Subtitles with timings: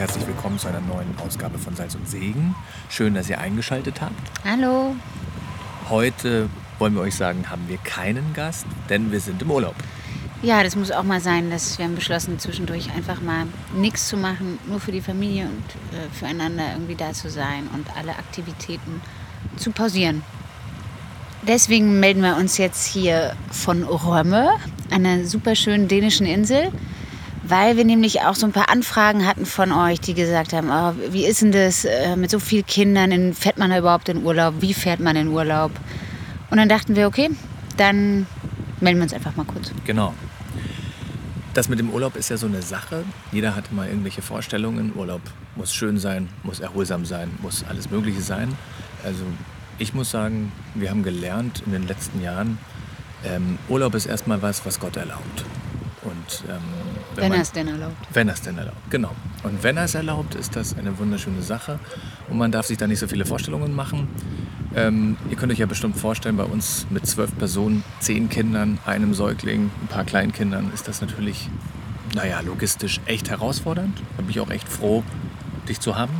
[0.00, 2.54] herzlich willkommen zu einer neuen Ausgabe von Salz und Segen.
[2.88, 4.14] Schön, dass ihr eingeschaltet habt.
[4.46, 4.96] Hallo.
[5.90, 9.74] Heute wollen wir euch sagen, haben wir keinen Gast, denn wir sind im Urlaub.
[10.40, 13.44] Ja, das muss auch mal sein, dass wir haben beschlossen, zwischendurch einfach mal
[13.76, 17.94] nichts zu machen, nur für die Familie und äh, füreinander irgendwie da zu sein und
[17.94, 19.02] alle Aktivitäten
[19.58, 20.22] zu pausieren.
[21.46, 24.48] Deswegen melden wir uns jetzt hier von Römme,
[24.90, 26.72] einer super schönen dänischen Insel
[27.50, 30.94] weil wir nämlich auch so ein paar Anfragen hatten von euch, die gesagt haben, oh,
[31.12, 34.54] wie ist denn das äh, mit so vielen Kindern, fährt man da überhaupt in Urlaub,
[34.60, 35.72] wie fährt man in Urlaub?
[36.50, 37.30] Und dann dachten wir, okay,
[37.76, 38.26] dann
[38.80, 39.72] melden wir uns einfach mal kurz.
[39.84, 40.14] Genau.
[41.52, 43.04] Das mit dem Urlaub ist ja so eine Sache.
[43.32, 44.92] Jeder hat mal irgendwelche Vorstellungen.
[44.94, 45.20] Urlaub
[45.56, 48.56] muss schön sein, muss erholsam sein, muss alles Mögliche sein.
[49.04, 49.24] Also
[49.78, 52.58] ich muss sagen, wir haben gelernt in den letzten Jahren,
[53.24, 55.44] ähm, Urlaub ist erstmal was, was Gott erlaubt.
[56.02, 56.56] Und, ähm,
[57.14, 57.96] wenn, wenn er es denn erlaubt.
[58.12, 59.10] Wenn er es denn erlaubt, genau.
[59.42, 61.78] Und wenn er es erlaubt, ist das eine wunderschöne Sache.
[62.28, 64.08] Und man darf sich da nicht so viele Vorstellungen machen.
[64.74, 69.12] Ähm, ihr könnt euch ja bestimmt vorstellen, bei uns mit zwölf Personen, zehn Kindern, einem
[69.14, 71.50] Säugling, ein paar Kleinkindern, ist das natürlich,
[72.14, 73.98] naja, logistisch echt herausfordernd.
[74.16, 75.02] Da bin ich auch echt froh,
[75.68, 76.12] dich zu haben.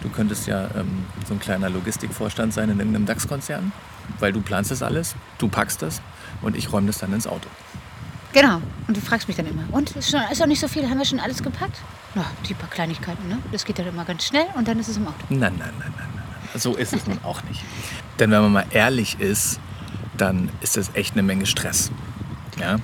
[0.00, 3.72] Du könntest ja ähm, so ein kleiner Logistikvorstand sein in irgendeinem DAX-Konzern,
[4.18, 6.00] weil du planst das alles, du packst das
[6.42, 7.48] und ich räume das dann ins Auto.
[8.32, 8.60] Genau.
[8.86, 10.98] Und du fragst mich dann immer, und ist, schon, ist auch nicht so viel, haben
[10.98, 11.78] wir schon alles gepackt?
[12.14, 13.38] Na, die paar Kleinigkeiten, ne?
[13.52, 15.16] Das geht dann immer ganz schnell und dann ist es im Auto.
[15.28, 16.24] Nein, nein, nein, nein, nein.
[16.54, 17.62] So ist es nun auch nicht.
[18.18, 19.60] Denn wenn man mal ehrlich ist,
[20.16, 21.90] dann ist das echt eine Menge Stress.
[22.58, 22.78] Ja?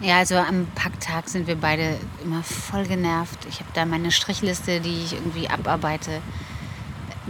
[0.00, 3.46] Ja, also am Packtag sind wir beide immer voll genervt.
[3.48, 6.22] Ich habe da meine Strichliste, die ich irgendwie abarbeite.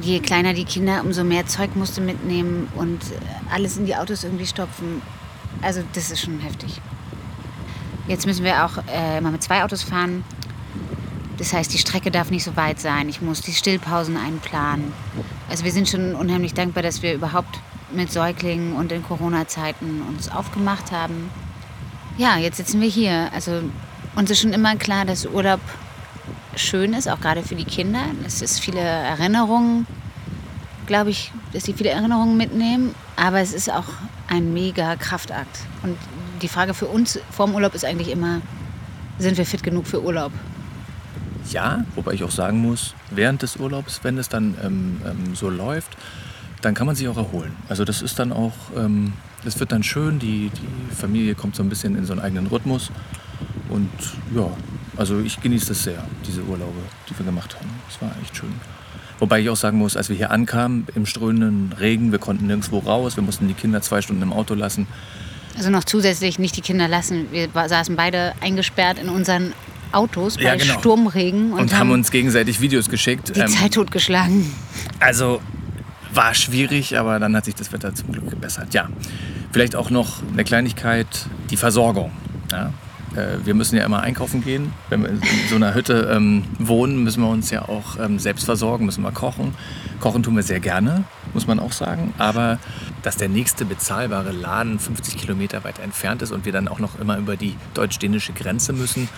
[0.00, 3.00] Je kleiner die Kinder, umso mehr Zeug musst du mitnehmen und
[3.53, 5.03] alles in die Autos irgendwie stopfen.
[5.62, 6.80] Also das ist schon heftig.
[8.08, 10.24] Jetzt müssen wir auch äh, immer mit zwei Autos fahren.
[11.38, 13.08] Das heißt, die Strecke darf nicht so weit sein.
[13.08, 14.92] Ich muss die Stillpausen einplanen.
[15.48, 17.58] Also wir sind schon unheimlich dankbar, dass wir überhaupt
[17.92, 21.30] mit Säuglingen und in Corona-Zeiten uns aufgemacht haben.
[22.18, 23.30] Ja, jetzt sitzen wir hier.
[23.32, 23.62] Also
[24.16, 25.60] uns ist schon immer klar, dass Urlaub
[26.56, 28.02] schön ist, auch gerade für die Kinder.
[28.26, 29.86] Es ist viele Erinnerungen,
[30.86, 32.94] glaube ich, dass sie viele Erinnerungen mitnehmen.
[33.16, 33.86] Aber es ist auch
[34.28, 35.60] ein mega Kraftakt.
[35.82, 35.96] Und
[36.42, 38.40] die Frage für uns vorm Urlaub ist eigentlich immer,
[39.18, 40.32] sind wir fit genug für Urlaub?
[41.50, 45.50] Ja, wobei ich auch sagen muss, während des Urlaubs, wenn es dann ähm, ähm, so
[45.50, 45.96] läuft,
[46.62, 47.56] dann kann man sich auch erholen.
[47.68, 49.14] Also das ist dann auch, ähm,
[49.44, 52.46] das wird dann schön, die, die Familie kommt so ein bisschen in so einen eigenen
[52.46, 52.90] Rhythmus.
[53.68, 53.90] Und
[54.34, 54.46] ja,
[54.96, 57.70] also ich genieße das sehr, diese Urlaube, die wir gemacht haben.
[57.88, 58.52] Das war echt schön.
[59.18, 62.78] Wobei ich auch sagen muss, als wir hier ankamen, im strömenden Regen, wir konnten nirgendwo
[62.78, 64.86] raus, wir mussten die Kinder zwei Stunden im Auto lassen.
[65.56, 67.28] Also noch zusätzlich nicht die Kinder lassen.
[67.32, 69.52] Wir saßen beide eingesperrt in unseren
[69.92, 70.78] Autos bei ja, genau.
[70.78, 71.52] Sturmregen.
[71.52, 73.34] Und, und haben, uns gegenseitig Videos geschickt.
[73.34, 74.50] Die ähm, Zeit totgeschlagen.
[75.00, 75.40] Also
[76.12, 78.74] war schwierig, aber dann hat sich das Wetter zum Glück gebessert.
[78.74, 78.88] Ja,
[79.52, 81.06] vielleicht auch noch eine Kleinigkeit,
[81.50, 82.12] die Versorgung.
[82.50, 82.72] Ja?
[83.15, 84.72] Äh, wir müssen ja immer einkaufen gehen.
[84.88, 88.44] Wenn wir in so einer Hütte ähm, wohnen, müssen wir uns ja auch ähm, selbst
[88.44, 89.54] versorgen, müssen wir kochen.
[90.00, 91.04] Kochen tun wir sehr gerne,
[91.34, 92.15] muss man auch sagen.
[92.19, 92.59] Aber
[93.03, 96.98] dass der nächste bezahlbare Laden 50 Kilometer weit entfernt ist und wir dann auch noch
[96.98, 99.09] immer über die deutsch-dänische Grenze müssen,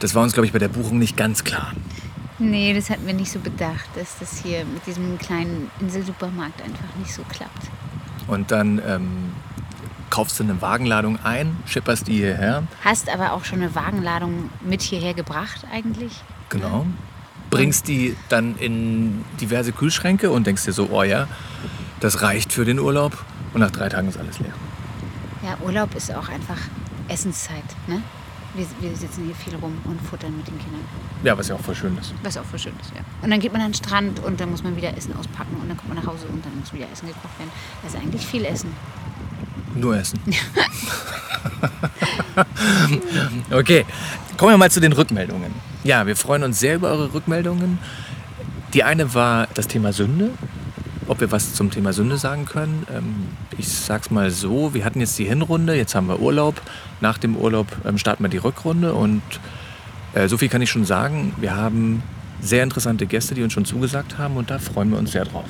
[0.00, 1.72] das war uns, glaube ich, bei der Buchung nicht ganz klar.
[2.38, 6.94] Nee, das hatten wir nicht so bedacht, dass das hier mit diesem kleinen Inselsupermarkt einfach
[6.96, 7.62] nicht so klappt.
[8.28, 9.32] Und dann ähm,
[10.10, 12.64] kaufst du eine Wagenladung ein, schipperst die hierher.
[12.84, 16.12] Hast aber auch schon eine Wagenladung mit hierher gebracht eigentlich.
[16.48, 16.86] Genau.
[17.50, 21.28] Bringst die dann in diverse Kühlschränke und denkst dir so, oh ja,
[22.00, 23.24] das reicht für den Urlaub.
[23.54, 24.52] Und nach drei Tagen ist alles leer.
[25.42, 26.58] Ja, Urlaub ist auch einfach
[27.08, 27.64] Essenszeit.
[27.86, 28.02] Ne?
[28.54, 30.80] Wir, wir, sitzen hier viel rum und futtern mit den Kindern.
[31.22, 32.14] Ja, was ja auch voll schön ist.
[32.22, 33.02] Was auch voll schön ist, ja.
[33.22, 35.68] Und dann geht man an den Strand und dann muss man wieder Essen auspacken und
[35.68, 37.50] dann kommt man nach Hause und dann muss wieder Essen gekocht werden.
[37.82, 38.74] Das ist eigentlich viel Essen.
[39.78, 40.18] Nur Essen.
[43.50, 43.84] okay,
[44.36, 45.52] kommen wir mal zu den Rückmeldungen.
[45.84, 47.78] Ja, wir freuen uns sehr über eure Rückmeldungen.
[48.74, 50.30] Die eine war das Thema Sünde.
[51.06, 52.86] Ob wir was zum Thema Sünde sagen können.
[52.94, 56.60] Ähm, ich sag's mal so: Wir hatten jetzt die Hinrunde, jetzt haben wir Urlaub.
[57.00, 59.22] Nach dem Urlaub ähm, starten wir die Rückrunde und
[60.12, 61.34] äh, so viel kann ich schon sagen.
[61.38, 62.02] Wir haben
[62.40, 65.48] sehr interessante Gäste, die uns schon zugesagt haben und da freuen wir uns sehr drauf.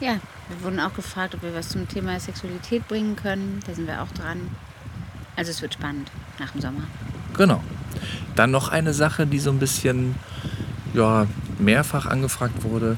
[0.00, 0.16] Ja,
[0.48, 3.60] wir wurden auch gefragt, ob wir was zum Thema Sexualität bringen können.
[3.66, 4.50] Da sind wir auch dran.
[5.34, 6.82] Also es wird spannend nach dem Sommer.
[7.36, 7.62] Genau.
[8.34, 10.14] Dann noch eine Sache, die so ein bisschen
[10.94, 11.26] ja,
[11.58, 12.96] mehrfach angefragt wurde.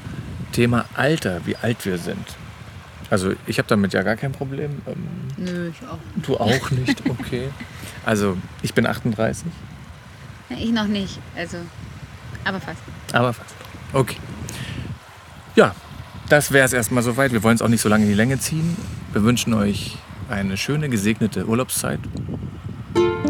[0.51, 2.25] Thema Alter, wie alt wir sind.
[3.09, 4.81] Also ich habe damit ja gar kein Problem.
[4.85, 5.07] Ähm,
[5.37, 5.97] Nö, ich auch.
[6.15, 6.27] Nicht.
[6.27, 7.49] Du auch nicht, okay.
[8.05, 9.45] Also ich bin 38.
[10.49, 11.19] Ja, ich noch nicht.
[11.35, 11.57] Also
[12.43, 12.81] Aber fast.
[13.11, 13.55] Aber fast.
[13.93, 14.17] Okay.
[15.55, 15.73] Ja,
[16.29, 17.31] das wäre es erstmal soweit.
[17.31, 18.77] Wir wollen es auch nicht so lange in die Länge ziehen.
[19.13, 19.97] Wir wünschen euch
[20.29, 21.99] eine schöne, gesegnete Urlaubszeit.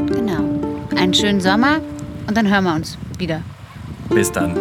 [0.08, 0.44] Genau.
[0.96, 1.80] Einen schönen Sommer
[2.28, 3.42] und dann hören wir uns wieder.
[4.10, 4.56] Bis dann.